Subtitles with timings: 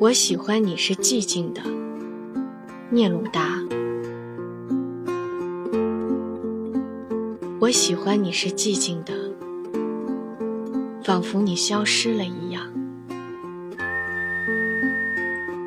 [0.00, 1.60] 我喜欢你是寂静的，
[2.88, 3.60] 聂鲁达。
[7.58, 9.12] 我喜欢你是寂静的，
[11.04, 12.72] 仿佛你消失了一样。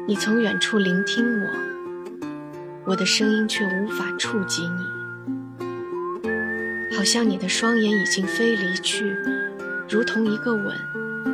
[0.08, 1.48] 你从远处聆听我，
[2.86, 4.84] 我的声音却无法触及你，
[6.98, 9.16] 好像你的双眼已经飞离去，
[9.88, 10.76] 如同一个吻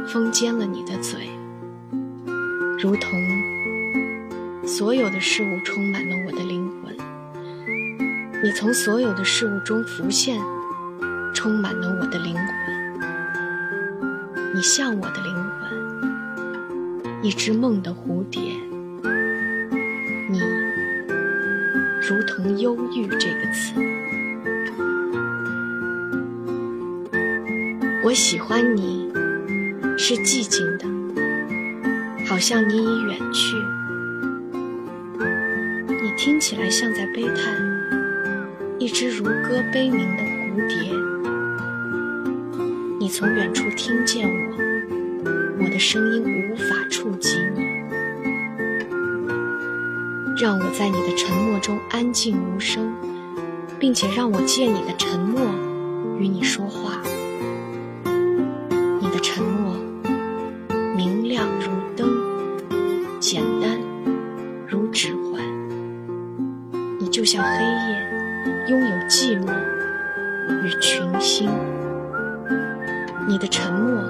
[0.06, 1.30] 封缄了你的嘴。
[2.82, 3.22] 如同
[4.66, 6.96] 所有的事物充满了我的灵魂，
[8.42, 10.40] 你从所有的事物中浮现，
[11.34, 12.46] 充满了我的灵魂。
[14.56, 18.42] 你像我的灵魂，一只梦的蝴蝶。
[20.30, 20.40] 你
[22.08, 23.74] 如同忧郁这个词。
[28.06, 29.12] 我喜欢你，
[29.98, 30.88] 是寂静的。
[32.30, 33.58] 好像你已远去，
[35.88, 37.58] 你听起来像在悲叹，
[38.78, 40.94] 一只如歌悲鸣的蝴蝶。
[43.00, 44.56] 你从远处听见我，
[45.60, 47.64] 我的声音无法触及你，
[50.40, 52.94] 让我在你的沉默中安静无声，
[53.80, 55.42] 并且让我借你的沉默
[56.20, 57.02] 与你说话。
[61.60, 62.10] 如灯。
[63.20, 63.78] 简单
[64.68, 65.44] 如指环，
[67.00, 69.52] 你就像黑夜，拥有寂寞
[70.64, 71.50] 与群星。
[73.28, 74.02] 你的沉默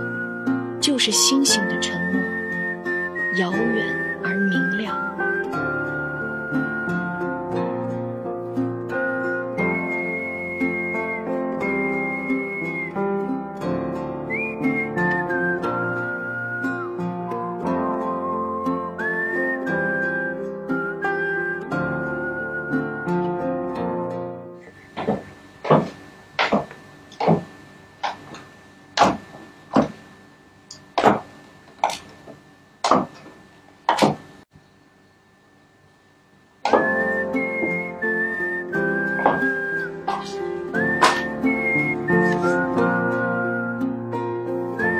[0.79, 2.21] 就是星星的沉默，
[3.39, 3.85] 遥远
[4.23, 5.08] 而明亮。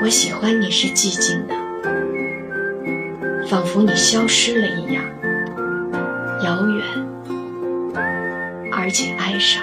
[0.02, 1.54] 我喜欢你是寂静的，
[3.46, 5.04] 仿佛你消失了一样，
[6.42, 6.82] 遥远
[8.72, 9.62] 而且哀伤，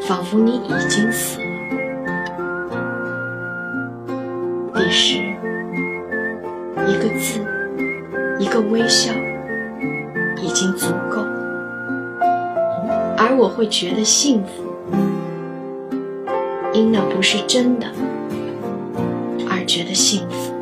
[0.00, 1.44] 仿佛你已经死了。
[4.72, 5.18] 彼时，
[6.86, 7.40] 一个字，
[8.38, 9.12] 一个微笑，
[10.42, 11.20] 已经足够，
[13.18, 14.64] 而我会觉得幸福，
[16.72, 17.86] 因那不是真的。
[19.74, 20.53] 觉得幸福。